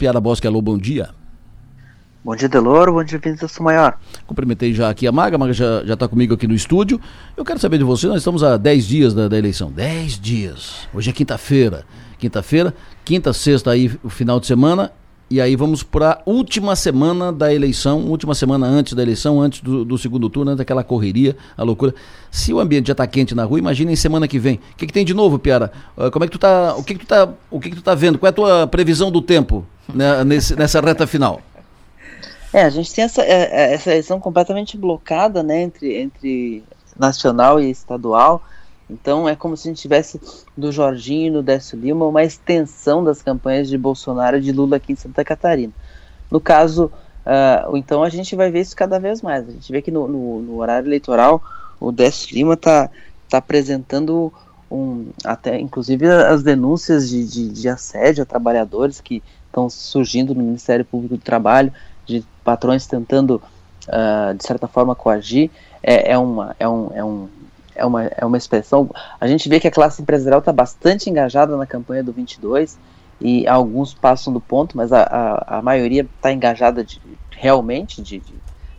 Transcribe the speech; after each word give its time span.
Piara 0.00 0.18
Bosque, 0.18 0.46
alô, 0.46 0.62
bom 0.62 0.78
dia. 0.78 1.10
Bom 2.24 2.34
dia, 2.34 2.48
Deloro. 2.48 2.94
Bom 2.94 3.04
dia, 3.04 3.18
Vinícius 3.18 3.58
Maior. 3.58 3.98
Cumprimentei 4.26 4.72
já 4.72 4.88
aqui 4.88 5.06
a 5.06 5.12
Maga, 5.12 5.36
a 5.36 5.38
Maga 5.38 5.52
já 5.52 5.82
está 5.92 6.08
comigo 6.08 6.32
aqui 6.32 6.46
no 6.46 6.54
estúdio. 6.54 6.98
Eu 7.36 7.44
quero 7.44 7.58
saber 7.58 7.76
de 7.76 7.84
você, 7.84 8.06
nós 8.06 8.16
estamos 8.16 8.42
a 8.42 8.56
10 8.56 8.86
dias 8.86 9.12
da, 9.12 9.28
da 9.28 9.36
eleição. 9.36 9.70
10 9.70 10.18
dias. 10.18 10.88
Hoje 10.94 11.10
é 11.10 11.12
quinta-feira. 11.12 11.84
Quinta-feira, 12.18 12.74
quinta, 13.04 13.34
sexta 13.34 13.72
aí, 13.72 13.92
o 14.02 14.08
final 14.08 14.40
de 14.40 14.46
semana. 14.46 14.90
E 15.28 15.38
aí 15.38 15.54
vamos 15.54 15.82
para 15.82 16.12
a 16.12 16.22
última 16.24 16.74
semana 16.74 17.30
da 17.30 17.52
eleição, 17.52 18.00
última 18.06 18.34
semana 18.34 18.66
antes 18.66 18.94
da 18.94 19.02
eleição, 19.02 19.38
antes 19.38 19.60
do, 19.60 19.84
do 19.84 19.98
segundo 19.98 20.30
turno, 20.30 20.50
antes 20.50 20.58
daquela 20.58 20.82
correria, 20.82 21.36
a 21.58 21.62
loucura. 21.62 21.94
Se 22.30 22.54
o 22.54 22.58
ambiente 22.58 22.86
já 22.86 22.92
está 22.92 23.06
quente 23.06 23.34
na 23.34 23.44
rua, 23.44 23.58
imaginem 23.58 23.94
semana 23.94 24.26
que 24.26 24.38
vem. 24.38 24.56
O 24.72 24.76
que, 24.78 24.86
que 24.86 24.92
tem 24.94 25.04
de 25.04 25.12
novo, 25.12 25.38
Piara? 25.38 25.70
Uh, 25.94 26.10
como 26.10 26.24
é 26.24 26.26
que 26.26 26.32
tu 26.32 26.38
tá? 26.38 26.74
O 26.74 26.82
que, 26.82 26.94
que 26.94 27.00
tu 27.00 27.08
tá? 27.08 27.28
O 27.50 27.60
que, 27.60 27.68
que 27.68 27.76
tu 27.76 27.82
tá 27.82 27.94
vendo? 27.94 28.18
Qual 28.18 28.28
é 28.28 28.30
a 28.30 28.32
tua 28.32 28.66
previsão 28.66 29.10
do 29.10 29.20
tempo 29.20 29.66
né, 29.94 30.24
nesse, 30.24 30.56
nessa 30.56 30.80
reta 30.80 31.06
final? 31.06 31.40
É, 32.52 32.62
a 32.62 32.70
gente 32.70 32.92
tem 32.92 33.04
essa, 33.04 33.22
é, 33.22 33.48
é, 33.50 33.74
essa 33.74 33.90
eleição 33.90 34.18
completamente 34.18 34.76
blocada, 34.76 35.42
né, 35.42 35.62
entre, 35.62 35.96
entre 35.96 36.64
nacional 36.98 37.60
e 37.60 37.70
estadual. 37.70 38.42
Então 38.88 39.28
é 39.28 39.36
como 39.36 39.56
se 39.56 39.68
a 39.68 39.70
gente 39.70 39.80
tivesse 39.80 40.20
do 40.56 40.72
Jorginho 40.72 41.28
e 41.28 41.30
do 41.30 41.42
Décio 41.42 41.78
Lima 41.78 42.06
uma 42.06 42.24
extensão 42.24 43.04
das 43.04 43.22
campanhas 43.22 43.68
de 43.68 43.78
Bolsonaro 43.78 44.38
e 44.38 44.40
de 44.40 44.50
Lula 44.50 44.76
aqui 44.76 44.92
em 44.92 44.96
Santa 44.96 45.24
Catarina. 45.24 45.72
No 46.28 46.40
caso, 46.40 46.90
uh, 47.24 47.76
então 47.76 48.02
a 48.02 48.08
gente 48.08 48.34
vai 48.34 48.50
ver 48.50 48.60
isso 48.60 48.74
cada 48.74 48.98
vez 48.98 49.22
mais. 49.22 49.48
A 49.48 49.52
gente 49.52 49.70
vê 49.70 49.80
que 49.80 49.92
no, 49.92 50.08
no, 50.08 50.42
no 50.42 50.56
horário 50.58 50.88
eleitoral 50.88 51.40
o 51.78 51.92
Décio 51.92 52.34
Lima 52.34 52.54
está 52.54 52.90
tá 53.28 53.38
apresentando 53.38 54.32
um, 54.70 55.06
até 55.24 55.58
inclusive 55.58 56.06
as 56.06 56.42
denúncias 56.42 57.08
de, 57.08 57.24
de, 57.26 57.48
de 57.48 57.68
assédio 57.68 58.22
a 58.22 58.26
trabalhadores 58.26 59.00
que 59.00 59.22
estão 59.50 59.68
surgindo 59.68 60.34
no 60.34 60.42
Ministério 60.42 60.84
Público 60.84 61.16
do 61.16 61.22
Trabalho 61.22 61.72
de 62.06 62.24
patrões 62.42 62.86
tentando, 62.86 63.42
uh, 63.88 64.34
de 64.34 64.44
certa 64.44 64.66
forma, 64.66 64.94
coagir, 64.94 65.50
é, 65.82 66.12
é, 66.12 66.18
uma, 66.18 66.56
é, 66.58 66.68
um, 66.68 66.90
é, 66.94 67.04
um, 67.04 67.28
é, 67.74 67.84
uma, 67.84 68.04
é 68.04 68.24
uma 68.24 68.36
expressão. 68.36 68.90
A 69.20 69.26
gente 69.26 69.48
vê 69.48 69.60
que 69.60 69.68
a 69.68 69.70
classe 69.70 70.02
empresarial 70.02 70.40
está 70.40 70.52
bastante 70.52 71.08
engajada 71.08 71.56
na 71.56 71.66
campanha 71.66 72.02
do 72.02 72.12
22 72.12 72.78
e 73.20 73.46
alguns 73.46 73.92
passam 73.92 74.32
do 74.32 74.40
ponto, 74.40 74.76
mas 74.76 74.92
a, 74.92 75.02
a, 75.02 75.58
a 75.58 75.62
maioria 75.62 76.02
está 76.02 76.32
engajada 76.32 76.82
de, 76.82 77.00
realmente 77.30 78.02
de, 78.02 78.22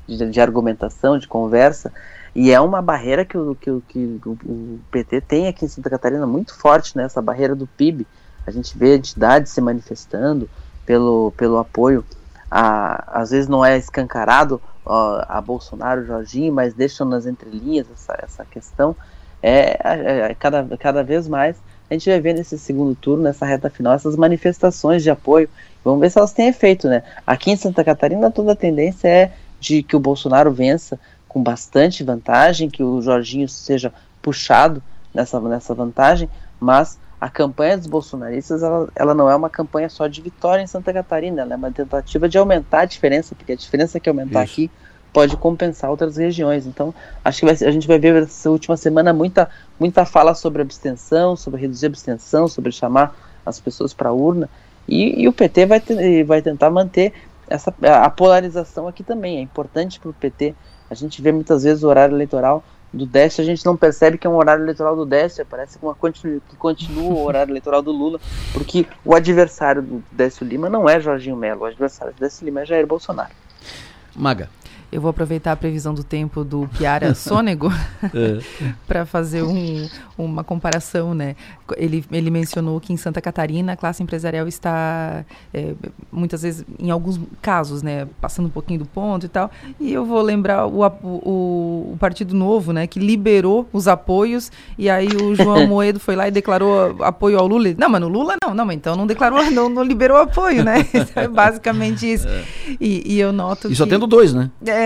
de, 0.07 0.29
de, 0.29 0.41
argumentação, 0.41 1.17
de 1.17 1.27
conversa. 1.27 1.91
E 2.33 2.51
é 2.51 2.59
uma 2.59 2.81
barreira 2.81 3.25
que 3.25 3.37
o, 3.37 3.55
que, 3.55 3.69
o, 3.69 3.81
que 3.81 3.99
o 4.25 4.79
PT 4.89 5.21
tem 5.21 5.47
aqui 5.47 5.65
em 5.65 5.67
Santa 5.67 5.89
Catarina 5.89 6.25
muito 6.25 6.55
forte, 6.55 6.95
né? 6.97 7.03
essa 7.03 7.21
barreira 7.21 7.55
do 7.55 7.67
PIB. 7.67 8.07
A 8.47 8.51
gente 8.51 8.75
vê 8.75 8.95
entidades 8.95 9.51
se 9.51 9.61
manifestando 9.61 10.49
pelo, 10.91 11.31
pelo 11.37 11.57
apoio 11.57 12.03
a, 12.49 13.21
às 13.21 13.31
vezes 13.31 13.47
não 13.47 13.63
é 13.63 13.77
escancarado 13.77 14.61
ó, 14.85 15.23
a 15.25 15.39
Bolsonaro, 15.39 16.05
Jorginho, 16.05 16.51
mas 16.51 16.73
deixam 16.73 17.07
nas 17.07 17.25
entrelinhas 17.25 17.87
essa, 17.89 18.19
essa 18.21 18.43
questão, 18.43 18.93
é, 19.41 19.79
é, 19.81 20.31
é, 20.31 20.35
cada, 20.35 20.77
cada 20.77 21.01
vez 21.01 21.29
mais 21.29 21.55
a 21.89 21.93
gente 21.93 22.09
vai 22.09 22.19
ver 22.19 22.33
nesse 22.33 22.59
segundo 22.59 22.93
turno, 22.93 23.23
nessa 23.23 23.45
reta 23.45 23.69
final, 23.69 23.93
essas 23.93 24.17
manifestações 24.17 25.01
de 25.01 25.09
apoio. 25.09 25.49
Vamos 25.83 26.01
ver 26.01 26.09
se 26.09 26.17
elas 26.17 26.33
têm 26.33 26.47
efeito, 26.47 26.87
né? 26.87 27.03
Aqui 27.25 27.51
em 27.51 27.57
Santa 27.57 27.83
Catarina, 27.83 28.31
toda 28.31 28.51
a 28.51 28.55
tendência 28.55 29.07
é 29.07 29.31
de 29.59 29.83
que 29.83 29.95
o 29.95 29.99
Bolsonaro 29.99 30.51
vença 30.51 30.99
com 31.27 31.41
bastante 31.41 32.03
vantagem, 32.03 32.69
que 32.69 32.83
o 32.83 33.01
Jorginho 33.01 33.47
seja 33.47 33.93
puxado 34.21 34.81
nessa, 35.13 35.39
nessa 35.41 35.73
vantagem, 35.73 36.29
mas 36.61 36.97
a 37.21 37.29
campanha 37.29 37.77
dos 37.77 37.85
bolsonaristas 37.85 38.63
ela, 38.63 38.89
ela 38.95 39.13
não 39.13 39.29
é 39.29 39.35
uma 39.35 39.49
campanha 39.49 39.87
só 39.87 40.07
de 40.07 40.19
vitória 40.19 40.63
em 40.63 40.65
Santa 40.65 40.91
Catarina, 40.91 41.43
ela 41.43 41.53
é 41.53 41.55
uma 41.55 41.71
tentativa 41.71 42.27
de 42.27 42.35
aumentar 42.35 42.79
a 42.79 42.85
diferença, 42.85 43.35
porque 43.35 43.51
a 43.51 43.55
diferença 43.55 43.99
que 43.99 44.09
aumentar 44.09 44.43
Isso. 44.43 44.53
aqui 44.53 44.71
pode 45.13 45.37
compensar 45.37 45.91
outras 45.91 46.17
regiões. 46.17 46.65
Então, 46.65 46.91
acho 47.23 47.41
que 47.41 47.63
a 47.63 47.71
gente 47.71 47.87
vai 47.87 47.99
ver 47.99 48.23
essa 48.23 48.49
última 48.49 48.75
semana 48.75 49.13
muita, 49.13 49.47
muita 49.79 50.03
fala 50.03 50.33
sobre 50.33 50.63
abstenção, 50.63 51.35
sobre 51.35 51.61
reduzir 51.61 51.85
a 51.85 51.89
abstenção, 51.89 52.47
sobre 52.47 52.71
chamar 52.71 53.15
as 53.45 53.59
pessoas 53.59 53.93
para 53.93 54.09
a 54.09 54.13
urna. 54.13 54.49
E, 54.87 55.21
e, 55.21 55.27
o 55.27 55.33
PT 55.33 55.67
vai, 55.67 55.79
ter, 55.79 56.23
vai 56.23 56.41
tentar 56.41 56.71
manter 56.71 57.13
essa, 57.47 57.71
a 58.03 58.09
polarização 58.09 58.87
aqui 58.87 59.03
também. 59.03 59.37
É 59.37 59.41
importante 59.41 59.99
para 59.99 60.09
o 60.09 60.13
PT. 60.13 60.55
A 60.89 60.95
gente 60.95 61.21
vê 61.21 61.31
muitas 61.31 61.63
vezes 61.63 61.83
o 61.83 61.87
horário 61.87 62.15
eleitoral 62.15 62.63
do 62.93 63.05
Décio, 63.05 63.41
a 63.41 63.45
gente 63.45 63.65
não 63.65 63.77
percebe 63.77 64.17
que 64.17 64.27
é 64.27 64.29
um 64.29 64.35
horário 64.35 64.63
eleitoral 64.63 64.95
do 64.95 65.05
Décio, 65.05 65.45
parece 65.45 65.77
que, 65.77 65.85
uma 65.85 65.95
continu, 65.95 66.41
que 66.49 66.55
continua 66.55 67.13
o 67.13 67.23
horário 67.23 67.51
eleitoral 67.51 67.81
do 67.81 67.91
Lula, 67.91 68.19
porque 68.53 68.85
o 69.05 69.15
adversário 69.15 69.81
do 69.81 70.03
Décio 70.11 70.45
Lima 70.45 70.69
não 70.69 70.89
é 70.89 70.99
Jorginho 70.99 71.35
Melo, 71.35 71.61
o 71.61 71.65
adversário 71.65 72.13
do 72.13 72.19
Décio 72.19 72.43
Lima 72.45 72.61
é 72.61 72.65
Jair 72.65 72.85
Bolsonaro. 72.85 73.31
Maga. 74.15 74.49
Eu 74.91 74.99
vou 74.99 75.09
aproveitar 75.09 75.53
a 75.53 75.55
previsão 75.55 75.93
do 75.93 76.03
tempo 76.03 76.43
do 76.43 76.69
Piara 76.77 77.15
Sônego 77.15 77.71
é. 78.13 78.39
para 78.85 79.05
fazer 79.05 79.41
um, 79.41 79.87
uma 80.17 80.43
comparação, 80.43 81.13
né? 81.13 81.35
Ele, 81.77 82.03
ele 82.11 82.29
mencionou 82.29 82.79
que 82.81 82.91
em 82.91 82.97
Santa 82.97 83.21
Catarina 83.21 83.73
a 83.73 83.77
classe 83.77 84.03
empresarial 84.03 84.47
está 84.47 85.23
é, 85.53 85.73
muitas 86.11 86.41
vezes, 86.41 86.65
em 86.77 86.91
alguns 86.91 87.19
casos, 87.41 87.81
né, 87.81 88.05
passando 88.19 88.47
um 88.47 88.49
pouquinho 88.49 88.79
do 88.79 88.85
ponto 88.85 89.25
e 89.25 89.29
tal. 89.29 89.49
E 89.79 89.93
eu 89.93 90.05
vou 90.05 90.21
lembrar 90.21 90.67
o, 90.67 90.85
o, 90.85 91.91
o 91.93 91.97
Partido 91.97 92.35
Novo, 92.35 92.73
né, 92.73 92.85
que 92.85 92.99
liberou 92.99 93.67
os 93.71 93.87
apoios 93.87 94.51
e 94.77 94.89
aí 94.89 95.07
o 95.07 95.33
João 95.35 95.65
Moedo 95.71 95.99
foi 95.99 96.17
lá 96.17 96.27
e 96.27 96.31
declarou 96.31 97.01
apoio 97.01 97.39
ao 97.39 97.47
Lula. 97.47 97.73
Não, 97.77 97.87
mas 97.87 98.01
no 98.01 98.09
Lula 98.09 98.35
não, 98.43 98.53
não, 98.53 98.65
mas 98.65 98.75
então 98.75 98.95
não 98.95 99.07
declarou, 99.07 99.49
não, 99.51 99.69
não 99.69 99.83
liberou 99.83 100.17
apoio, 100.17 100.63
né? 100.65 100.85
é 101.15 101.27
basicamente 101.27 102.11
isso. 102.11 102.27
É. 102.27 102.43
E, 102.79 103.13
e, 103.13 103.19
eu 103.19 103.31
noto 103.31 103.67
e 103.67 103.71
que... 103.71 103.75
só 103.75 103.85
tendo 103.85 104.05
dois, 104.05 104.33
né? 104.33 104.49
É. 104.65 104.80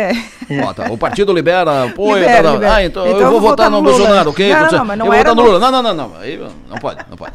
Tá. 0.75 0.91
O 0.91 0.97
partido 0.97 1.33
libera 1.33 1.85
apoio. 1.85 2.19
Libera, 2.19 2.43
tá, 2.43 2.53
libera. 2.53 2.75
Ah, 2.75 2.83
então, 2.83 3.07
então 3.07 3.19
eu 3.19 3.31
vou 3.31 3.41
votar 3.41 3.69
no, 3.69 3.77
no 3.77 3.83
Bolsonaro, 3.83 4.29
ok? 4.29 4.53
Não, 4.53 4.71
não, 4.71 4.85
mas 4.85 4.97
não 4.97 5.05
eu 5.05 5.11
vou 5.11 5.17
votar 5.19 5.35
no 5.35 5.43
Lula. 5.43 5.59
Não, 5.59 5.71
não, 5.71 5.81
não, 5.81 5.93
não. 5.93 6.19
Aí 6.19 6.37
não 6.69 6.77
pode, 6.77 6.99
não 7.09 7.17
pode. 7.17 7.33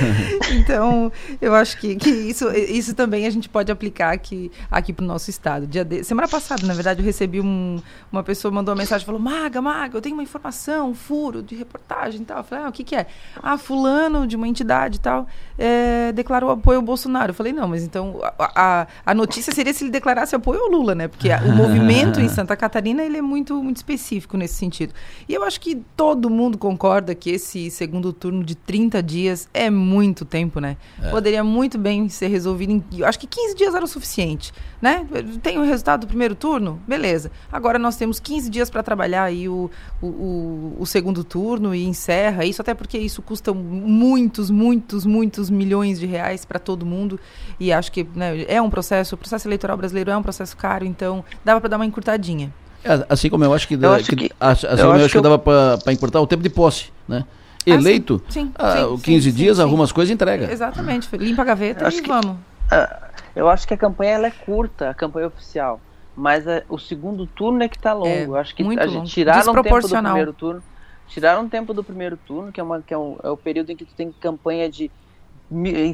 então, 0.52 1.12
eu 1.40 1.54
acho 1.54 1.78
que, 1.78 1.96
que 1.96 2.10
isso, 2.10 2.50
isso 2.50 2.94
também 2.94 3.26
a 3.26 3.30
gente 3.30 3.48
pode 3.48 3.70
aplicar 3.70 4.12
aqui, 4.12 4.50
aqui 4.70 4.92
para 4.92 5.04
o 5.04 5.06
nosso 5.06 5.30
estado. 5.30 5.66
Dia 5.66 5.84
de, 5.84 6.04
semana 6.04 6.28
passada, 6.28 6.66
na 6.66 6.74
verdade, 6.74 7.00
eu 7.00 7.04
recebi 7.04 7.40
um, 7.40 7.80
uma 8.10 8.22
pessoa 8.22 8.52
mandou 8.52 8.74
uma 8.74 8.80
mensagem 8.80 9.04
falou: 9.04 9.20
Maga, 9.20 9.60
Maga, 9.60 9.96
eu 9.96 10.02
tenho 10.02 10.14
uma 10.14 10.22
informação, 10.22 10.90
um 10.90 10.94
furo 10.94 11.42
de 11.42 11.54
reportagem 11.54 12.22
e 12.22 12.24
tal. 12.24 12.38
Eu 12.38 12.44
falei: 12.44 12.64
ah, 12.64 12.68
o 12.68 12.72
que, 12.72 12.84
que 12.84 12.96
é? 12.96 13.06
Ah, 13.42 13.58
Fulano 13.58 14.26
de 14.26 14.36
uma 14.36 14.48
entidade 14.48 14.96
e 14.96 15.00
tal 15.00 15.26
é, 15.58 16.12
declarou 16.12 16.50
apoio 16.50 16.78
ao 16.78 16.82
Bolsonaro. 16.82 17.30
Eu 17.30 17.34
falei: 17.34 17.52
não, 17.52 17.68
mas 17.68 17.82
então 17.82 18.20
a, 18.38 18.80
a, 18.82 18.86
a, 19.06 19.14
notícia 19.14 19.52
seria 19.52 19.72
se 19.72 19.84
ele 19.84 19.90
declarasse 19.90 20.34
apoio 20.34 20.60
ao 20.60 20.70
Lula, 20.70 20.94
né? 20.94 21.08
Porque 21.08 21.30
a, 21.30 21.40
o 21.42 21.52
movimento 21.52 22.20
em 22.20 22.28
Santa 22.30 22.56
Catarina 22.56 23.02
ele 23.02 23.18
é 23.18 23.22
muito, 23.22 23.62
muito 23.62 23.76
específico 23.76 24.36
nesse 24.36 24.54
sentido. 24.54 24.92
E 25.28 25.34
eu 25.34 25.44
acho 25.44 25.60
que 25.60 25.76
todo 25.96 26.30
mundo 26.30 26.58
concorda 26.58 27.14
que 27.14 27.30
esse 27.30 27.70
segundo 27.70 28.12
turno 28.12 28.42
de 28.42 28.54
30 28.54 29.02
dias 29.02 29.48
é 29.52 29.70
muito 29.70 29.81
tempo, 30.24 30.60
né? 30.60 30.76
É. 31.02 31.10
Poderia 31.10 31.42
muito 31.44 31.78
bem 31.78 32.08
ser 32.08 32.28
resolvido 32.28 32.70
em. 32.70 32.84
Eu 32.96 33.06
acho 33.06 33.18
que 33.18 33.26
15 33.26 33.54
dias 33.54 33.74
era 33.74 33.84
o 33.84 33.88
suficiente, 33.88 34.52
né? 34.80 35.06
Tem 35.42 35.58
o 35.58 35.62
resultado 35.62 36.02
do 36.02 36.06
primeiro 36.06 36.34
turno? 36.34 36.80
Beleza. 36.86 37.30
Agora 37.50 37.78
nós 37.78 37.96
temos 37.96 38.18
15 38.18 38.50
dias 38.50 38.70
para 38.70 38.82
trabalhar 38.82 39.24
aí 39.24 39.48
o, 39.48 39.70
o, 40.00 40.06
o, 40.06 40.76
o, 40.80 40.86
segundo 40.86 41.24
turno 41.24 41.74
e 41.74 41.84
encerra 41.84 42.44
isso, 42.44 42.62
até 42.62 42.74
porque 42.74 42.98
isso 42.98 43.22
custa 43.22 43.52
muitos, 43.52 44.50
muitos, 44.50 45.04
muitos 45.04 45.50
milhões 45.50 45.98
de 45.98 46.06
reais 46.06 46.44
para 46.44 46.58
todo 46.58 46.86
mundo. 46.86 47.18
E 47.58 47.72
acho 47.72 47.90
que 47.92 48.06
né, 48.14 48.44
é 48.48 48.60
um 48.60 48.70
processo, 48.70 49.14
o 49.14 49.18
processo 49.18 49.46
eleitoral 49.48 49.76
brasileiro 49.76 50.10
é 50.10 50.16
um 50.16 50.22
processo 50.22 50.56
caro, 50.56 50.84
então 50.84 51.24
dava 51.44 51.60
para 51.60 51.70
dar 51.70 51.76
uma 51.76 51.86
encurtadinha. 51.86 52.52
É, 52.84 53.06
assim 53.08 53.30
como 53.30 53.44
eu 53.44 53.54
acho 53.54 53.68
que, 53.68 53.74
eu 53.74 53.92
acho 53.92 54.10
que, 54.10 54.16
que 54.16 54.32
assim 54.40 54.66
eu 54.66 54.76
como 54.76 54.88
eu 54.90 55.04
acho 55.04 55.08
que, 55.08 55.18
que 55.18 55.22
dava 55.22 55.38
para 55.38 55.92
encurtar 55.92 56.20
o 56.20 56.26
tempo 56.26 56.42
de 56.42 56.50
posse, 56.50 56.90
né? 57.06 57.24
Eleito, 57.70 58.22
ah, 58.26 58.32
sim, 58.32 58.46
sim, 58.46 58.52
ah, 58.56 58.86
sim, 58.96 58.98
15 58.98 59.30
sim, 59.30 59.36
dias, 59.36 59.60
arruma 59.60 59.84
as 59.84 59.92
coisas 59.92 60.10
e 60.10 60.14
entrega. 60.14 60.50
Exatamente, 60.50 61.08
limpa 61.16 61.42
a 61.42 61.44
gaveta 61.44 61.88
e 61.88 62.02
que, 62.02 62.08
vamos. 62.08 62.36
Uh, 62.36 63.12
eu 63.34 63.48
acho 63.48 63.66
que 63.66 63.74
a 63.74 63.76
campanha 63.76 64.12
ela 64.12 64.26
é 64.26 64.30
curta, 64.30 64.90
a 64.90 64.94
campanha 64.94 65.26
oficial. 65.26 65.80
Mas 66.14 66.46
a, 66.46 66.62
o 66.68 66.78
segundo 66.78 67.26
turno 67.26 67.62
é 67.62 67.68
que 67.68 67.76
está 67.76 67.92
longo. 67.92 68.06
É, 68.06 68.26
eu 68.26 68.36
acho 68.36 68.54
que 68.54 68.62
a 68.62 68.86
gente 68.86 69.10
tiraram 69.10 69.52
um 69.52 69.62
tempo 69.62 69.80
do 69.80 69.88
primeiro 69.88 70.32
turno. 70.32 70.62
Tiraram 71.08 71.42
um 71.42 71.48
tempo 71.48 71.74
do 71.74 71.84
primeiro 71.84 72.16
turno, 72.16 72.52
que 72.52 72.60
é, 72.60 72.62
uma, 72.62 72.82
que 72.82 72.92
é, 72.92 72.98
um, 72.98 73.16
é 73.22 73.30
o 73.30 73.36
período 73.36 73.70
em 73.70 73.76
que 73.76 73.84
tu 73.84 73.94
tem 73.94 74.12
campanha 74.12 74.70
de. 74.70 74.90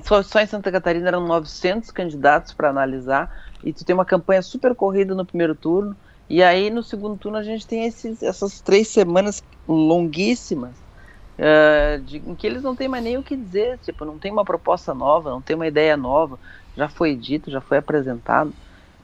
Só, 0.04 0.22
só 0.22 0.40
em 0.40 0.46
Santa 0.46 0.70
Catarina 0.70 1.08
eram 1.08 1.26
900 1.26 1.90
candidatos 1.90 2.52
para 2.52 2.68
analisar. 2.70 3.32
E 3.62 3.72
tu 3.72 3.84
tem 3.84 3.94
uma 3.94 4.04
campanha 4.04 4.42
super 4.42 4.74
corrida 4.74 5.14
no 5.14 5.24
primeiro 5.24 5.54
turno. 5.54 5.96
E 6.28 6.42
aí 6.42 6.70
no 6.70 6.82
segundo 6.82 7.16
turno 7.16 7.38
a 7.38 7.42
gente 7.42 7.66
tem 7.66 7.84
esses, 7.86 8.22
essas 8.22 8.60
três 8.60 8.88
semanas 8.88 9.42
longuíssimas 9.66 10.87
uh, 11.38 12.00
de, 12.02 12.18
em 12.18 12.34
que 12.34 12.46
eles 12.46 12.62
não 12.62 12.74
têm 12.76 12.88
mais 12.88 13.02
nem 13.04 13.16
o 13.16 13.22
que 13.22 13.36
dizer, 13.36 13.78
tipo, 13.78 14.04
não 14.04 14.18
tem 14.18 14.30
uma 14.32 14.44
proposta 14.44 14.94
nova, 14.94 15.30
não 15.30 15.40
tem 15.40 15.56
uma 15.56 15.66
ideia 15.66 15.96
nova, 15.96 16.38
já 16.76 16.88
foi 16.88 17.14
dito, 17.14 17.50
já 17.50 17.60
foi 17.60 17.78
apresentado, 17.78 18.52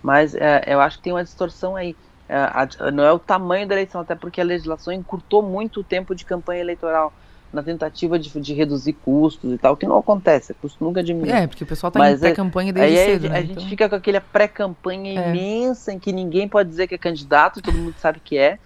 mas 0.03 0.35
uh, 0.35 0.39
eu 0.67 0.81
acho 0.81 0.99
que 0.99 1.05
tem 1.05 1.13
uma 1.13 1.25
distorção 1.25 1.77
aí. 1.77 1.93
Uh, 2.29 2.79
a, 2.87 2.91
não 2.91 3.05
é 3.05 3.13
o 3.13 3.19
tamanho 3.19 3.67
da 3.69 3.75
eleição, 3.75 4.01
até 4.01 4.15
porque 4.15 4.41
a 4.41 4.45
legislação 4.45 4.93
encurtou 4.93 5.43
muito 5.43 5.81
o 5.81 5.85
tempo 5.85 6.15
de 6.15 6.25
campanha 6.25 6.61
eleitoral. 6.61 7.13
na 7.53 7.63
tentativa 7.63 8.19
de, 8.19 8.29
de 8.41 8.53
reduzir 8.53 8.95
custos 8.95 9.53
e 9.53 9.57
tal, 9.59 9.77
que 9.77 9.87
não 9.87 9.97
acontece, 9.97 10.51
o 10.51 10.55
custo 10.57 10.83
nunca 10.83 11.05
diminui. 11.05 11.31
É, 11.31 11.47
porque 11.47 11.63
o 11.63 11.67
pessoal 11.67 11.87
está 11.89 12.11
em 12.11 12.19
pré-campanha 12.19 12.73
desde 12.73 12.99
aí 12.99 13.05
cedo, 13.07 13.27
a, 13.27 13.29
né? 13.29 13.37
a 13.37 13.41
Então- 13.43 13.55
gente 13.61 13.69
fica 13.71 13.89
com 13.89 13.95
aquela 13.95 14.21
pré-campanha 14.21 15.21
É. 15.21 15.29
imensa 15.29 15.93
em 15.93 15.99
que 16.01 16.11
ninguém 16.13 16.49
pode 16.49 16.69
dizer 16.69 16.89
que 16.89 16.97
é 16.97 16.99
candidato, 16.99 17.63
todo 17.63 17.79
mundo 17.79 17.95
sabe 18.01 18.19
que 18.19 18.37
é, 18.37 18.59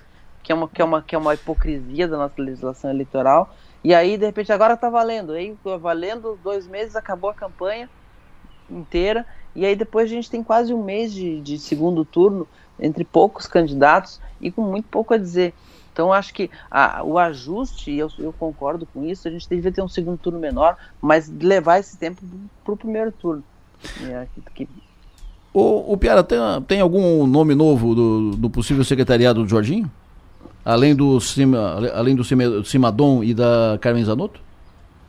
que 0.48 0.52
é 0.52 0.54
uma, 0.54 0.66
que 0.66 0.80
é 0.80 0.84
uma, 0.84 1.02
que 1.02 1.14
é 1.14 1.18
uma 1.18 1.34
hipocrisia 1.34 2.08
da 2.08 2.16
nossa 2.16 2.40
legislação 2.40 2.88
eleitoral. 2.90 3.54
E 3.84 3.94
aí, 3.94 4.16
de 4.16 4.24
repente, 4.24 4.50
agora 4.50 4.78
tá 4.78 4.88
valendo. 4.88 5.32
Aí, 5.32 5.54
valendo 5.78 6.38
dois 6.42 6.66
meses, 6.66 6.96
acabou 6.96 7.28
a 7.28 7.34
campanha 7.34 7.86
inteira. 8.70 9.26
E 9.54 9.66
aí, 9.66 9.76
depois, 9.76 10.06
a 10.10 10.14
gente 10.14 10.30
tem 10.30 10.42
quase 10.42 10.72
um 10.72 10.82
mês 10.82 11.12
de, 11.12 11.42
de 11.42 11.58
segundo 11.58 12.02
turno, 12.02 12.48
entre 12.80 13.04
poucos 13.04 13.46
candidatos 13.46 14.22
e 14.40 14.50
com 14.50 14.62
muito 14.62 14.88
pouco 14.88 15.12
a 15.12 15.18
dizer. 15.18 15.52
Então, 15.92 16.14
acho 16.14 16.32
que 16.32 16.50
a- 16.70 17.02
o 17.04 17.18
ajuste, 17.18 17.92
eu, 17.94 18.08
eu 18.18 18.32
concordo 18.32 18.86
com 18.86 19.04
isso, 19.04 19.28
a 19.28 19.30
gente 19.30 19.46
deveria 19.50 19.72
ter 19.72 19.82
um 19.82 19.88
segundo 19.88 20.16
turno 20.16 20.38
menor, 20.38 20.78
mas 20.98 21.28
levar 21.28 21.78
esse 21.78 21.98
tempo 21.98 22.22
para 22.64 22.72
o 22.72 22.76
primeiro 22.76 23.12
turno. 23.12 23.44
É, 24.02 24.26
que- 24.54 24.66
O, 25.52 25.92
o 25.92 25.96
Piara, 25.98 26.24
tem, 26.24 26.38
tem 26.66 26.80
algum 26.80 27.26
nome 27.26 27.54
novo 27.54 27.94
do, 27.94 28.30
do 28.30 28.48
possível 28.48 28.82
secretariado 28.82 29.42
do 29.42 29.48
Jorginho? 29.48 29.90
Além 30.68 30.94
do, 30.94 31.18
Cima, 31.18 31.76
além 31.94 32.14
do 32.14 32.22
Cime- 32.22 32.62
Cimadon 32.64 33.24
e 33.24 33.32
da 33.34 33.78
Carmen 33.80 34.04
Zanotto? 34.04 34.38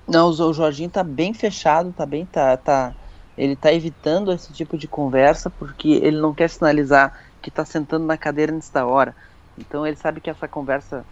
Não, 0.08 0.30
o 0.30 0.54
Jorginho 0.54 0.90
tá 0.90 1.04
bem 1.04 1.34
fechado, 1.34 1.94
tá 1.94 2.06
bem, 2.06 2.26
tá, 2.26 2.58
tá, 2.58 2.96
ele 3.38 3.56
tá 3.56 3.72
evitando 3.74 4.32
esse 4.32 4.54
tipo 4.54 4.78
de 4.78 4.88
conversa 4.88 5.50
porque 5.52 5.90
ele 5.90 6.20
não 6.20 6.34
quer 6.34 6.50
sinalizar 6.50 7.14
que 7.42 7.52
tá 7.52 7.64
sentando 7.66 8.06
na 8.06 8.18
cadeira 8.18 8.54
antes 8.54 8.72
da 8.72 8.86
hora. 8.88 9.16
Então 9.58 9.86
ele 9.86 9.98
sabe 9.98 10.22
que 10.22 10.30
essa 10.30 10.48
conversa, 10.48 11.06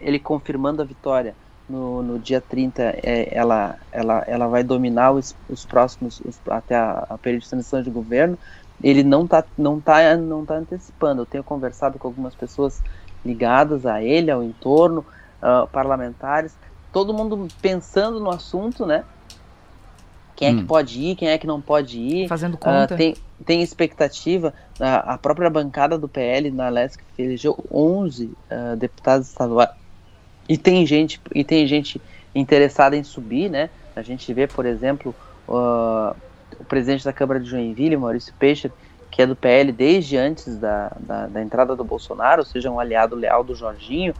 ele 0.00 0.18
confirmando 0.18 0.82
a 0.82 0.84
vitória 0.84 1.36
no, 1.68 2.02
no 2.02 2.18
dia 2.18 2.40
30, 2.40 2.82
é, 3.02 3.36
ela, 3.36 3.78
ela, 3.92 4.24
ela 4.26 4.48
vai 4.48 4.64
dominar 4.64 5.12
os, 5.12 5.36
os 5.48 5.64
próximos, 5.66 6.20
os- 6.20 6.40
até 6.50 6.74
a, 6.76 7.06
a 7.10 7.18
período 7.18 7.42
de 7.42 7.50
transição 7.50 7.82
de 7.82 7.90
governo. 7.90 8.38
Ele 8.82 9.04
não 9.04 9.26
tá, 9.28 9.44
não 9.56 9.80
tá, 9.80 10.16
não 10.16 10.44
tá 10.44 10.56
antecipando. 10.56 11.22
Eu 11.22 11.26
tenho 11.26 11.44
conversado 11.44 11.98
com 11.98 12.08
algumas 12.08 12.34
pessoas 12.34 12.82
ligadas 13.24 13.86
a 13.86 14.02
ele, 14.02 14.30
ao 14.30 14.42
entorno, 14.42 15.04
ah, 15.40 15.66
parlamentares, 15.70 16.56
todo 16.92 17.14
mundo 17.14 17.48
pensando 17.60 18.20
no 18.20 18.30
assunto, 18.30 18.86
né? 18.86 19.04
Quem 20.36 20.48
é 20.48 20.54
que 20.54 20.60
Hum. 20.60 20.66
pode 20.66 21.00
ir, 21.00 21.16
quem 21.16 21.28
é 21.28 21.38
que 21.38 21.46
não 21.46 21.60
pode 21.60 21.98
ir. 21.98 22.28
Fazendo 22.28 22.58
Ah, 22.60 22.82
conta. 22.82 22.96
tem, 22.96 23.14
tem 23.44 23.62
expectativa, 23.62 24.52
a, 24.80 25.14
a 25.14 25.18
própria 25.18 25.48
bancada 25.48 25.96
do 25.96 26.08
PL 26.08 26.50
na 26.50 26.68
LESC 26.68 27.00
elegeu 27.18 27.56
11 27.70 28.32
ah, 28.50 28.74
deputados 28.76 29.28
estaduais. 29.28 29.70
E 30.48 30.58
tem 30.58 30.84
gente 30.84 31.20
e 31.34 31.42
tem 31.44 31.66
gente 31.66 32.00
interessada 32.34 32.96
em 32.96 33.04
subir, 33.04 33.48
né? 33.48 33.70
A 33.96 34.02
gente 34.02 34.32
vê, 34.34 34.46
por 34.46 34.66
exemplo, 34.66 35.14
ah, 35.48 36.14
o 36.58 36.64
presidente 36.64 37.04
da 37.04 37.12
Câmara 37.12 37.38
de 37.40 37.48
Joinville, 37.48 37.96
Maurício 37.96 38.34
Peixe, 38.38 38.70
que 39.14 39.22
é 39.22 39.26
do 39.26 39.36
PL 39.36 39.72
desde 39.72 40.16
antes 40.16 40.58
da, 40.58 40.88
da, 41.00 41.26
da 41.28 41.40
entrada 41.42 41.76
do 41.76 41.84
Bolsonaro, 41.84 42.40
ou 42.42 42.46
seja, 42.46 42.68
um 42.70 42.80
aliado 42.80 43.14
leal 43.14 43.44
do 43.44 43.54
Jorginho, 43.54 44.12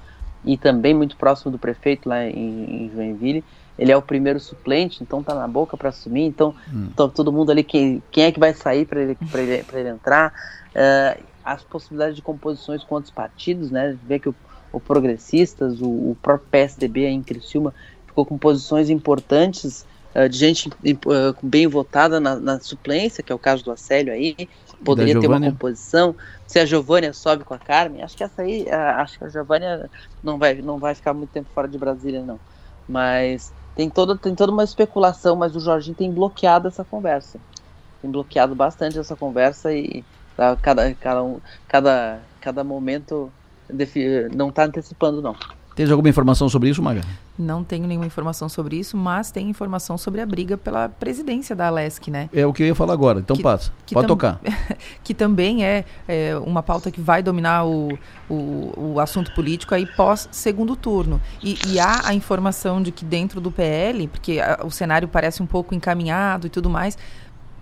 e 0.45 0.57
também 0.57 0.95
muito 0.95 1.17
próximo 1.17 1.51
do 1.51 1.59
prefeito 1.59 2.09
lá 2.09 2.25
em, 2.25 2.87
em 2.87 2.91
Joinville. 2.91 3.45
Ele 3.77 3.91
é 3.91 3.97
o 3.97 4.03
primeiro 4.03 4.39
suplente, 4.39 5.03
então 5.03 5.23
tá 5.23 5.35
na 5.35 5.49
boca 5.49 5.77
para 5.77 5.89
assumir. 5.89 6.23
Então, 6.23 6.55
to- 6.95 7.09
todo 7.11 7.33
mundo 7.33 7.51
ali, 7.51 7.65
quem, 7.65 8.03
quem 8.13 8.25
é 8.25 8.33
que 8.33 8.39
vai 8.39 8.55
sair 8.55 8.87
para 8.87 9.03
ele, 9.03 9.17
pra 9.31 9.43
ele, 9.43 9.65
pra 9.65 9.81
ele 9.81 9.89
entrar? 9.89 10.33
Eh, 10.75 11.25
as 11.43 11.65
possibilidades 11.65 12.17
de 12.17 12.23
composições 12.23 12.85
com 12.85 12.95
outros 12.95 13.13
partidos, 13.13 13.71
né? 13.71 13.99
Vê 14.03 14.19
que 14.21 14.29
o, 14.29 14.37
o 14.73 14.81
Progressistas, 14.81 15.81
o, 15.81 15.89
o 16.13 16.17
próprio 16.23 16.49
PSDB 16.51 17.07
aí 17.07 17.13
em 17.13 17.23
Criciúma 17.23 17.75
ficou 18.07 18.25
com 18.25 18.39
posições 18.39 18.91
importantes 18.91 19.85
eh, 20.15 20.29
de 20.29 20.39
gente 20.39 20.69
eh, 20.71 21.35
bem 21.43 21.67
votada 21.67 22.21
na, 22.21 22.37
na 22.39 22.61
suplência, 22.61 23.23
que 23.25 23.33
é 23.33 23.35
o 23.35 23.39
caso 23.39 23.65
do 23.65 23.73
Acélio 23.73 24.13
aí. 24.13 24.37
Poderia 24.85 25.19
ter 25.19 25.27
uma 25.27 25.41
composição. 25.41 26.15
Se 26.47 26.59
a 26.59 26.67
Giovânia 26.67 27.13
sobe 27.13 27.45
com 27.45 27.55
a 27.55 27.59
Carmen, 27.59 28.03
acho 28.03 28.17
que 28.17 28.25
essa 28.25 28.43
aí, 28.43 28.69
acho 28.71 29.19
que 29.19 29.25
a 29.25 29.29
Giovânia 29.29 29.91
não 30.23 30.39
vai, 30.39 30.55
não 30.55 30.79
vai 30.79 30.95
ficar 30.95 31.15
muito 31.15 31.31
tempo 31.31 31.49
fora 31.55 31.69
de 31.69 31.79
Brasília, 31.79 32.23
não. 32.23 32.39
Mas 32.89 33.53
tem 33.75 33.91
toda, 33.91 34.17
tem 34.17 34.35
toda 34.35 34.53
uma 34.53 34.65
especulação, 34.65 35.35
mas 35.37 35.57
o 35.57 35.61
Jorginho 35.61 35.97
tem 35.97 36.13
bloqueado 36.13 36.69
essa 36.69 36.85
conversa. 36.85 37.41
Tem 38.01 38.11
bloqueado 38.11 38.55
bastante 38.55 38.99
essa 38.99 39.17
conversa 39.17 39.73
e 39.73 40.05
tá, 40.37 40.57
cada, 40.57 40.95
cada, 40.95 41.23
cada, 41.67 42.21
cada 42.41 42.65
momento 42.65 43.33
não 44.35 44.51
está 44.51 44.65
antecipando, 44.65 45.23
não. 45.23 45.35
Tens 45.75 45.91
alguma 45.91 46.09
informação 46.09 46.49
sobre 46.49 46.69
isso, 46.71 46.81
Maga? 46.83 47.03
Não 47.37 47.65
tenho 47.65 47.87
nenhuma 47.89 48.07
informação 48.07 48.49
sobre 48.49 48.77
isso, 48.77 48.97
mas 48.97 49.33
tem 49.33 49.49
informação 49.51 49.99
sobre 49.99 50.21
a 50.21 50.27
briga 50.27 50.57
pela 50.57 50.89
presidência 50.89 51.57
da 51.57 51.67
Alesc, 51.67 52.09
né? 52.09 52.31
É 52.33 52.47
o 52.47 52.53
que 52.53 52.63
eu 52.63 52.67
ia 52.69 52.75
falar 52.77 52.93
agora, 52.93 53.19
então 53.19 53.35
Que- 53.37 53.43
passa. 53.43 53.73
que 53.85 53.93
Pode 53.93 54.07
tocar. 54.07 54.41
que 55.03 55.13
também 55.13 55.65
é, 55.65 55.85
é, 56.07 56.37
uma 56.39 56.63
pauta 56.63 56.93
que 56.93 57.01
vai 57.01 57.25
dominar 57.25 57.65
o, 57.67 57.99
o, 58.31 58.93
o 58.95 59.01
assunto 59.01 59.35
político 59.35 59.75
aí 59.75 59.85
pós 59.85 60.29
segundo 60.31 60.77
turno. 60.77 61.21
E, 61.43 61.59
e 61.67 61.81
há 61.81 62.03
a 62.07 62.15
informação 62.15 62.81
de 62.81 62.93
que 62.93 63.05
dentro 63.05 63.41
do 63.41 63.51
PL, 63.51 64.07
porque 64.07 64.39
a- 64.39 64.61
o 64.65 64.71
cenário 64.71 65.09
parece 65.09 65.43
um 65.43 65.47
pouco 65.47 65.75
encaminhado 65.75 66.47
e 66.47 66.51
tudo 66.51 66.71
mais, 66.71 66.97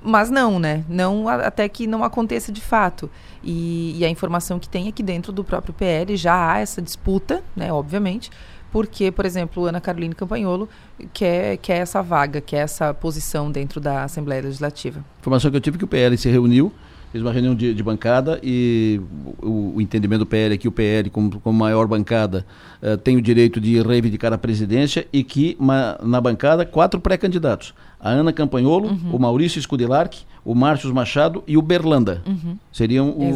mas 0.03 0.31
não, 0.31 0.59
né? 0.59 0.85
Não 0.89 1.29
até 1.29 1.69
que 1.69 1.87
não 1.87 2.03
aconteça 2.03 2.51
de 2.51 2.61
fato. 2.61 3.11
E, 3.43 3.99
e 3.99 4.05
a 4.05 4.09
informação 4.09 4.59
que 4.59 4.69
tem 4.69 4.89
é 4.89 4.93
que 4.93 5.03
dentro 5.03 5.33
do 5.33 5.45
próprio 5.45 5.73
PL 5.73 6.17
já 6.17 6.53
há 6.53 6.59
essa 6.59 6.83
disputa, 6.83 7.43
né? 7.57 7.73
Obviamente. 7.73 8.31
Porque, 8.71 9.13
por 9.13 9.27
exemplo, 9.27 9.67
Ana 9.67 9.83
Caroline 9.83 10.15
Campanholo 10.15 10.67
quer, 11.13 11.59
quer 11.59 11.77
essa 11.77 12.03
vaga, 12.03 12.41
quer 12.41 12.61
essa 12.61 12.95
posição 12.95 13.51
dentro 13.51 13.79
da 13.79 14.05
Assembleia 14.05 14.41
Legislativa. 14.41 15.05
Informação 15.21 15.51
que 15.51 15.57
eu 15.59 15.61
tive 15.61 15.77
é 15.77 15.79
que 15.79 15.85
o 15.85 15.89
PL 15.89 16.17
se 16.17 16.31
reuniu, 16.31 16.73
fez 17.13 17.23
uma 17.23 17.31
reunião 17.31 17.55
de, 17.55 17.75
de 17.75 17.83
bancada 17.83 18.41
e 18.43 18.99
o, 19.43 19.75
o 19.77 19.81
entendimento 19.83 20.21
do 20.21 20.27
PL 20.27 20.55
é 20.55 20.57
que 20.59 20.67
o 20.67 20.73
PL, 20.73 21.11
como, 21.11 21.39
como 21.41 21.59
maior 21.59 21.87
bancada, 21.87 22.47
eh, 22.81 22.97
tem 22.97 23.19
o 23.19 23.23
direito 23.23 23.61
de 23.61 23.83
reivindicar 23.83 24.33
a 24.33 24.39
presidência 24.39 25.07
e 25.13 25.23
que 25.23 25.57
na 25.61 26.21
bancada 26.23 26.65
quatro 26.65 26.99
pré-candidatos. 26.99 27.75
A 28.01 28.09
Ana 28.09 28.33
Campanholo, 28.33 28.99
o 29.13 29.19
Maurício 29.19 29.61
Scudilarque, 29.61 30.23
o 30.43 30.55
Márcio 30.55 30.93
Machado 30.93 31.45
e 31.47 31.57
o 31.57 31.63
Berlanda. 31.63 32.23
Seriam 32.73 33.15
É 33.21 33.31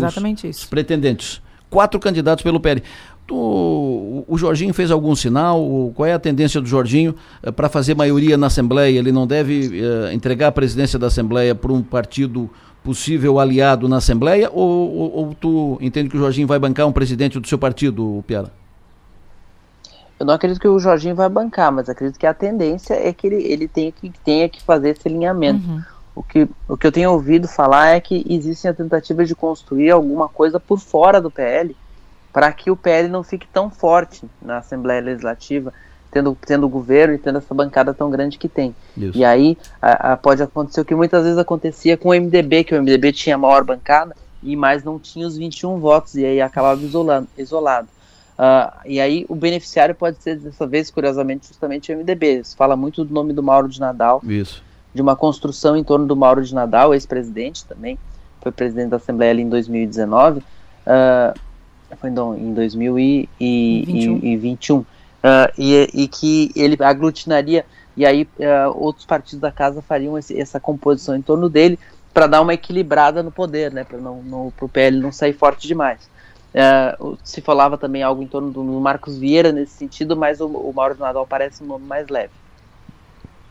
os, 0.49 0.57
os 0.57 0.65
pretendentes. 0.65 1.43
Quatro 1.69 2.01
candidatos 2.01 2.43
pelo 2.43 2.59
PL. 2.59 2.83
O 3.31 3.97
o 4.29 4.37
Jorginho 4.37 4.75
fez 4.75 4.91
algum 4.91 5.15
sinal? 5.15 5.93
Qual 5.95 6.07
é 6.07 6.13
a 6.13 6.19
tendência 6.19 6.61
do 6.61 6.67
Jorginho 6.67 7.15
para 7.55 7.69
fazer 7.69 7.95
maioria 7.95 8.37
na 8.37 8.49
Assembleia? 8.49 8.99
Ele 8.99 9.13
não 9.13 9.27
deve 9.27 9.81
eh, 9.81 10.13
entregar 10.13 10.49
a 10.49 10.53
presidência 10.53 10.99
da 10.99 11.07
Assembleia 11.07 11.55
para 11.55 11.73
um 11.73 11.83
partido 11.83 12.51
possível 12.87 13.41
aliado 13.41 13.89
na 13.89 13.97
Assembleia? 13.97 14.49
Ou, 14.53 14.95
ou- 14.95 15.17
ou 15.17 15.35
tu 15.35 15.77
entende 15.81 16.09
que 16.09 16.17
o 16.17 16.21
Jorginho 16.21 16.47
vai 16.47 16.57
bancar 16.59 16.87
um 16.87 16.93
presidente 16.93 17.41
do 17.41 17.49
seu 17.49 17.59
partido, 17.59 18.23
Piara? 18.29 18.53
Eu 20.21 20.25
não 20.25 20.33
acredito 20.35 20.61
que 20.61 20.69
o 20.69 20.79
Jorginho 20.79 21.17
vai 21.17 21.29
bancar, 21.29 21.73
mas 21.73 21.89
acredito 21.89 22.17
que 22.19 22.27
a 22.27 22.33
tendência 22.33 22.95
é 22.95 23.13
que 23.13 23.27
ele, 23.27 23.43
ele 23.43 23.67
tenha, 23.67 23.91
que, 23.91 24.11
tenha 24.25 24.49
que 24.49 24.63
fazer 24.63 24.91
esse 24.91 25.09
alinhamento. 25.09 25.67
Uhum. 25.69 25.83
O 26.15 26.23
que, 26.23 26.49
o 26.69 26.77
que 26.77 26.87
eu 26.87 26.93
tenho 26.93 27.11
ouvido 27.11 27.49
falar 27.49 27.89
é 27.89 28.01
que 28.01 28.25
existem 28.31 28.71
a 28.71 28.75
tentativa 28.75 29.25
de 29.25 29.35
construir 29.35 29.91
alguma 29.91 30.29
coisa 30.29 30.59
por 30.61 30.79
fora 30.79 31.21
do 31.21 31.31
PL 31.31 31.77
para 32.33 32.51
que 32.53 32.71
o 32.71 32.77
PL 32.77 33.09
não 33.09 33.23
fique 33.25 33.47
tão 33.53 33.69
forte 33.69 34.23
na 34.41 34.59
Assembleia 34.59 35.01
Legislativa, 35.03 35.73
tendo, 36.11 36.37
tendo 36.47 36.69
governo 36.69 37.15
e 37.15 37.19
tendo 37.19 37.39
essa 37.39 37.55
bancada 37.55 37.93
tão 37.95 38.11
grande 38.11 38.39
que 38.39 38.49
tem. 38.49 38.75
Isso. 38.97 39.17
E 39.19 39.25
aí 39.25 39.57
a- 39.81 40.13
a- 40.13 40.17
pode 40.17 40.43
acontecer 40.43 40.81
o 40.81 40.85
que 40.85 40.95
muitas 40.95 41.23
vezes 41.25 41.39
acontecia 41.39 41.97
com 41.97 42.09
o 42.11 42.15
MDB, 42.15 42.65
que 42.65 42.75
o 42.75 42.79
MDB 42.79 43.13
tinha 43.13 43.35
a 43.37 43.39
maior 43.39 43.65
bancada, 43.65 44.15
e 44.43 44.55
mais 44.57 44.85
não 44.85 44.99
tinha 44.99 45.27
os 45.27 45.37
21 45.37 45.79
votos, 45.79 46.15
e 46.15 46.25
aí 46.25 46.41
acabava 46.41 46.81
isolando, 46.83 47.27
isolado. 47.37 47.89
Ah, 48.39 48.81
e 48.85 49.01
aí 49.01 49.25
o 49.29 49.35
beneficiário 49.35 49.95
pode 49.95 50.23
ser, 50.23 50.39
dessa 50.39 50.67
vez, 50.67 50.91
curiosamente, 50.91 51.49
justamente 51.49 51.91
o 51.91 51.95
MDB. 51.97 52.45
Se 52.45 52.55
fala 52.55 52.77
muito 52.77 53.03
do 53.05 53.13
nome 53.13 53.33
do 53.33 53.43
Mauro 53.43 53.67
de 53.69 53.81
Nadal, 53.81 54.21
Isso. 54.27 54.63
de 54.95 55.01
uma 55.01 55.17
construção 55.17 55.77
em 55.77 55.83
torno 55.83 56.07
do 56.07 56.15
Mauro 56.15 56.43
de 56.45 56.55
Nadal, 56.55 56.93
ex-presidente 56.93 57.65
também, 57.65 57.99
foi 58.43 58.53
presidente 58.53 58.91
da 58.91 58.97
Assembleia 58.97 59.33
ali 59.33 59.43
em 59.43 59.49
2019, 59.49 60.43
ah, 60.87 61.35
foi 61.99 62.11
não, 62.11 62.37
em 62.37 62.53
2021, 62.53 64.39
21. 64.39 64.85
Ah, 65.29 65.51
e, 65.59 65.89
e 65.93 66.07
que 66.07 66.53
ele 66.55 66.77
aglutinaria, 66.81 67.67
e 67.97 68.07
aí 68.07 68.29
ah, 68.41 68.71
outros 68.73 69.05
partidos 69.05 69.41
da 69.41 69.51
casa 69.51 69.83
fariam 69.83 70.17
esse- 70.17 70.39
essa 70.39 70.61
composição 70.61 71.17
em 71.17 71.23
torno 71.23 71.49
dele 71.49 71.77
para 72.15 72.29
dar 72.29 72.41
uma 72.43 72.55
equilibrada 72.55 73.25
no 73.25 73.33
poder, 73.33 73.73
né, 73.73 73.83
para 73.83 73.99
o 73.99 74.69
PL 74.73 75.01
não 75.01 75.11
sair 75.11 75.33
forte 75.33 75.67
demais. 75.67 76.09
O- 77.01 77.17
se 77.25 77.41
falava 77.41 77.77
também 77.77 78.03
algo 78.05 78.23
em 78.23 78.27
torno 78.29 78.53
do 78.53 78.63
Marcos 78.81 79.19
Vieira 79.19 79.51
nesse 79.51 79.73
sentido, 79.73 80.17
mas 80.17 80.41
o, 80.41 80.47
o 80.47 80.73
Mauro 80.73 80.95
de 80.95 81.01
Nadal 81.01 81.27
parece 81.27 81.65
um 81.65 81.67
nome 81.67 81.85
mais 81.85 82.09
leve. 82.09 82.31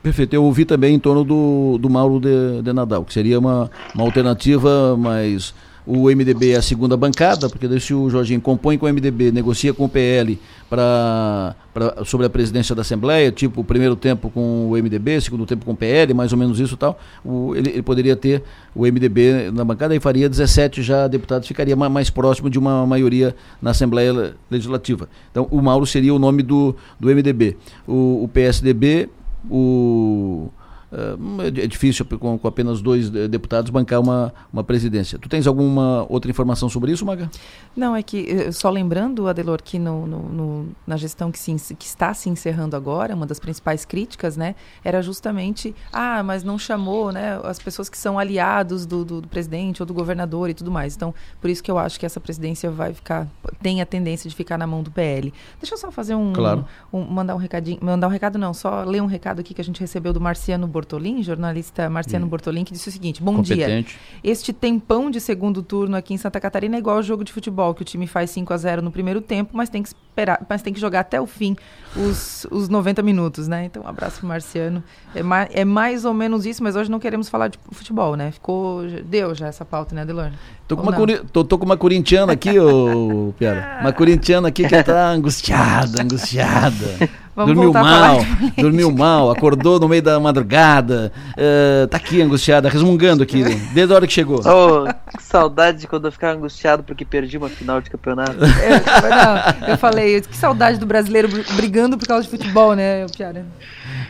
Perfeito. 0.01 0.33
Eu 0.33 0.43
ouvi 0.45 0.65
também 0.65 0.95
em 0.95 0.99
torno 0.99 1.23
do, 1.23 1.77
do 1.77 1.89
Mauro 1.89 2.19
de, 2.19 2.61
de 2.61 2.71
Nadal, 2.73 3.03
que 3.03 3.11
seria 3.13 3.37
uma, 3.37 3.69
uma 3.93 4.03
alternativa 4.03 4.95
mais, 4.95 5.53
o 5.85 6.09
MDB 6.09 6.51
é 6.51 6.55
a 6.57 6.61
segunda 6.61 6.97
bancada, 6.97 7.47
porque 7.47 7.79
se 7.79 7.93
o 7.93 8.09
Jorginho 8.09 8.41
compõe 8.41 8.77
com 8.77 8.85
o 8.85 8.89
MDB, 8.89 9.31
negocia 9.31 9.73
com 9.73 9.85
o 9.85 9.89
PL 9.89 10.39
pra, 10.69 11.55
pra, 11.73 12.03
sobre 12.05 12.25
a 12.25 12.29
presidência 12.29 12.73
da 12.73 12.81
Assembleia, 12.81 13.31
tipo 13.31 13.63
primeiro 13.63 13.95
tempo 13.95 14.29
com 14.29 14.69
o 14.69 14.71
MDB, 14.71 15.21
segundo 15.21 15.45
tempo 15.45 15.63
com 15.63 15.73
o 15.73 15.75
PL, 15.75 16.13
mais 16.13 16.31
ou 16.31 16.37
menos 16.37 16.59
isso 16.59 16.75
tal, 16.75 16.99
o, 17.23 17.55
ele, 17.55 17.69
ele, 17.69 17.81
poderia 17.83 18.15
ter 18.15 18.41
o 18.73 18.81
MDB 18.81 19.51
na 19.53 19.63
bancada 19.63 19.95
e 19.95 19.99
faria 19.99 20.27
17 20.27 20.81
já 20.81 21.07
deputados, 21.07 21.47
ficaria 21.47 21.75
mais 21.75 22.09
próximo 22.09 22.49
de 22.49 22.57
uma 22.57 22.85
maioria 22.85 23.35
na 23.61 23.71
Assembleia 23.71 24.33
Legislativa. 24.49 25.07
Então 25.31 25.47
o 25.51 25.61
Mauro 25.61 25.85
seria 25.85 26.13
o 26.13 26.19
nome 26.19 26.41
do, 26.41 26.75
do 26.99 27.09
MDB. 27.09 27.57
O, 27.87 28.23
o 28.23 28.29
PSDB, 28.33 29.09
o 29.49 30.49
é, 30.91 31.47
é 31.47 31.67
difícil 31.67 32.05
com, 32.05 32.37
com, 32.37 32.47
apenas 32.47 32.81
dois 32.81 33.09
deputados 33.09 33.69
bancar 33.69 33.99
uma, 33.99 34.33
uma 34.51 34.63
presidência. 34.63 35.17
Tu 35.17 35.27
tens 35.27 35.47
alguma 35.47 36.05
outra 36.09 36.29
informação 36.29 36.69
sobre 36.69 36.91
isso, 36.91 37.05
Maga? 37.05 37.29
Não, 37.75 37.95
é 37.95 38.03
que 38.03 38.29
eh, 38.29 38.51
só 38.51 38.69
lembrando, 38.69 39.27
Adelor, 39.27 39.61
que 39.61 39.79
no, 39.79 40.05
no, 40.07 40.19
no, 40.29 40.67
na 40.85 40.97
gestão 40.97 41.31
que, 41.31 41.39
se, 41.39 41.75
que 41.75 41.85
está 41.85 42.13
se 42.13 42.29
encerrando 42.29 42.75
agora, 42.75 43.15
uma 43.15 43.25
das 43.25 43.39
principais 43.39 43.83
críticas, 43.85 44.37
né, 44.37 44.55
era 44.83 45.01
justamente, 45.01 45.75
ah, 45.91 46.23
mas 46.23 46.43
não 46.43 46.57
chamou, 46.57 47.11
né, 47.11 47.39
as 47.43 47.59
pessoas 47.59 47.89
que 47.89 47.97
são 47.97 48.17
aliados 48.17 48.85
do, 48.85 49.03
do, 49.03 49.21
do 49.21 49.27
presidente 49.27 49.81
ou 49.81 49.85
do 49.85 49.93
governador 49.93 50.49
e 50.49 50.53
tudo 50.53 50.71
mais. 50.71 50.95
Então, 50.95 51.13
por 51.41 51.49
isso 51.49 51.63
que 51.63 51.69
eu 51.69 51.77
acho 51.77 51.99
que 51.99 52.05
essa 52.05 52.19
presidência 52.19 52.69
vai 52.71 52.93
ficar, 52.93 53.27
tem 53.61 53.81
a 53.81 53.85
tendência 53.85 54.29
de 54.29 54.35
ficar 54.35 54.57
na 54.57 54.67
mão 54.67 54.81
do 54.83 54.91
PL. 54.91 55.33
Deixa 55.59 55.75
eu 55.75 55.77
só 55.77 55.91
fazer 55.91 56.15
um, 56.15 56.31
claro. 56.33 56.65
um 56.93 57.03
mandar 57.03 57.35
um 57.35 57.39
recadinho, 57.39 57.79
mandar 57.81 58.07
um 58.07 58.11
recado 58.11 58.37
não, 58.37 58.53
só 58.53 58.83
ler 58.83 59.01
um 59.01 59.05
recado 59.05 59.39
aqui 59.39 59.53
que 59.53 59.61
a 59.61 59.63
gente 59.63 59.79
recebeu 59.79 60.13
do 60.13 60.21
Marciano 60.21 60.67
Bortolin, 60.85 61.23
jornalista 61.23 61.89
Marciano 61.89 62.27
hum. 62.27 62.29
Bortolin, 62.29 62.63
que 62.63 62.71
disse 62.71 62.87
o 62.87 62.91
seguinte: 62.91 63.21
Bom 63.21 63.37
Competente. 63.37 63.97
dia. 63.97 64.21
Este 64.23 64.53
tempão 64.53 65.09
de 65.09 65.19
segundo 65.19 65.63
turno 65.63 65.97
aqui 65.97 66.13
em 66.13 66.17
Santa 66.17 66.39
Catarina 66.39 66.75
é 66.75 66.79
igual 66.79 66.97
ao 66.97 67.03
jogo 67.03 67.23
de 67.23 67.33
futebol, 67.33 67.73
que 67.73 67.81
o 67.81 67.85
time 67.85 68.05
faz 68.05 68.29
5 68.29 68.53
a 68.53 68.57
0 68.57 68.81
no 68.83 68.91
primeiro 68.91 69.19
tempo, 69.19 69.57
mas 69.57 69.67
tem 69.67 69.81
que 69.81 69.89
esperar, 69.89 70.45
mas 70.47 70.61
tem 70.61 70.71
que 70.71 70.79
jogar 70.79 70.99
até 71.01 71.19
o 71.19 71.25
fim 71.25 71.55
os, 71.95 72.45
os 72.51 72.69
90 72.69 73.01
minutos, 73.01 73.47
né? 73.47 73.65
Então, 73.65 73.83
um 73.83 73.87
abraço 73.87 74.19
pro 74.19 74.27
Marciano. 74.27 74.83
É, 75.15 75.23
ma 75.23 75.47
é 75.51 75.65
mais 75.65 76.05
ou 76.05 76.13
menos 76.13 76.45
isso, 76.45 76.61
mas 76.61 76.75
hoje 76.75 76.91
não 76.91 76.99
queremos 76.99 77.27
falar 77.27 77.47
de 77.47 77.57
futebol, 77.71 78.15
né? 78.15 78.31
Ficou. 78.31 78.83
Deu 79.05 79.33
já 79.33 79.47
essa 79.47 79.65
pauta, 79.65 79.95
né, 79.95 80.01
Adelone? 80.01 80.35
Tô 80.67 80.77
com, 80.77 80.83
uma 80.83 80.93
curi... 80.93 81.19
tô, 81.31 81.43
tô, 81.43 81.57
com 81.57 81.65
uma 81.65 81.77
corintiana 81.77 82.33
aqui, 82.33 82.59
ô 82.59 83.33
Piara. 83.37 83.79
Uma 83.81 83.93
corintiana 83.93 84.47
aqui 84.49 84.67
que 84.67 84.83
tá 84.83 85.09
angustiada, 85.11 86.01
angustiada. 86.01 87.24
Vamos 87.35 87.53
dormiu 87.53 87.73
mal, 87.73 88.17
dormiu 88.57 88.91
mal, 88.91 89.29
acordou 89.29 89.77
no 89.77 89.89
meio 89.89 90.01
da 90.01 90.17
madrugada, 90.21 91.11
uh, 91.31 91.85
tá 91.87 91.97
aqui 91.97 92.21
angustiada, 92.21 92.69
resmungando 92.69 93.23
aqui, 93.23 93.43
desde 93.73 93.91
a 93.91 93.95
hora 93.97 94.07
que 94.07 94.13
chegou. 94.13 94.39
Oh, 94.39 95.17
que 95.17 95.21
saudade 95.21 95.79
de 95.79 95.87
quando 95.87 96.05
eu 96.05 96.13
ficava 96.13 96.37
angustiado 96.37 96.81
porque 96.81 97.03
perdi 97.03 97.37
uma 97.37 97.49
final 97.49 97.81
de 97.81 97.89
campeonato. 97.89 98.37
É, 98.41 99.59
não, 99.59 99.67
eu 99.67 99.77
falei, 99.77 100.21
que 100.21 100.37
saudade 100.37 100.79
do 100.79 100.85
brasileiro 100.85 101.27
brigando 101.57 101.97
por 101.97 102.07
causa 102.07 102.23
de 102.23 102.29
futebol, 102.29 102.73
né, 102.73 103.05
Piara? 103.07 103.45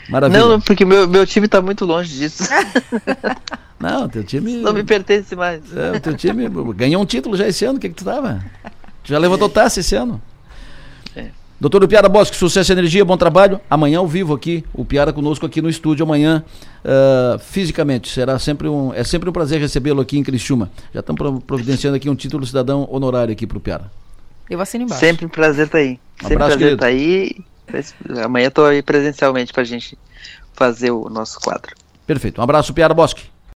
Maravilha. 0.08 0.46
Não, 0.46 0.62
porque 0.62 0.86
meu, 0.86 1.08
meu 1.08 1.26
time 1.26 1.48
tá 1.48 1.60
muito 1.64 1.84
longe 1.84 2.16
disso. 2.16 2.44
Não, 3.80 4.08
teu 4.08 4.24
time. 4.24 4.54
Não 4.58 4.74
me 4.74 4.84
pertence 4.84 5.36
mais. 5.36 5.62
É, 5.76 5.98
o 5.98 6.00
teu 6.00 6.16
time 6.16 6.48
ganhou 6.74 7.02
um 7.02 7.06
título 7.06 7.36
já 7.36 7.48
esse 7.48 7.66
ano, 7.66 7.78
o 7.78 7.82
que, 7.82 7.90
que 7.90 7.96
tu 7.96 8.06
tava? 8.06 8.40
Tu 9.04 9.10
já 9.10 9.20
levantou 9.20 9.50
taça 9.50 9.82
esse 9.82 9.96
ano? 9.96 10.22
Doutor 11.60 11.88
Piara 11.88 12.10
Bosque, 12.10 12.36
sucesso 12.36 12.72
e 12.72 12.74
energia, 12.74 13.06
bom 13.06 13.16
trabalho. 13.16 13.62
Amanhã 13.70 14.00
ao 14.00 14.08
vivo 14.08 14.34
aqui, 14.34 14.64
o 14.74 14.84
Piara 14.84 15.14
conosco 15.14 15.46
aqui 15.46 15.62
no 15.62 15.70
estúdio 15.70 16.04
amanhã, 16.04 16.44
uh, 16.84 17.40
fisicamente. 17.40 18.10
Será 18.10 18.38
sempre 18.38 18.68
um, 18.68 18.94
é 18.94 19.06
sempre 19.06 19.30
um 19.30 19.34
prazer 19.34 19.62
recebê-lo 19.62 20.02
aqui 20.02 20.18
em 20.18 20.24
Criciúma. 20.24 20.70
Já 20.94 21.00
estamos 21.00 21.44
providenciando 21.46 21.96
aqui 21.96 22.10
um 22.10 22.16
título 22.16 22.46
cidadão 22.46 22.86
honorário 22.92 23.32
aqui 23.32 23.48
para 23.48 23.58
o 23.58 23.62
Piara. 23.62 23.90
Eu 24.50 24.60
assino 24.60 24.84
embaixo. 24.84 25.00
Sempre 25.00 25.26
um 25.26 25.30
prazer 25.30 25.68
estar 25.68 25.78
tá 25.78 25.84
aí. 25.84 25.94
Um 25.94 26.28
sempre 26.28 26.36
abraço, 26.36 26.58
prazer 26.58 26.74
estar 26.74 26.86
tá 26.86 26.92
aí. 26.92 27.36
Amanhã 28.24 28.48
estou 28.50 28.66
aí 28.66 28.82
presencialmente 28.84 29.54
para 29.54 29.62
a 29.62 29.66
gente 29.66 29.98
fazer 30.54 30.92
o 30.92 31.10
nosso 31.10 31.40
quadro. 31.40 31.74
Perfeito. 32.06 32.42
Um 32.42 32.44
abraço, 32.44 32.74
Piara 32.74 32.94
Bosque. 32.94 33.24